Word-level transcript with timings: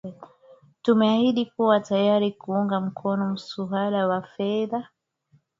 tumeahidi 0.83 1.45
kuwa 1.45 1.79
tayari 1.79 2.31
kuunga 2.31 2.81
mkono 2.81 3.29
muswada 3.29 4.07
wa 4.07 4.21
fedha 4.21 4.89